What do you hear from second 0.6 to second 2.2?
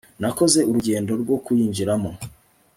urugendo rwo kuyinjiramo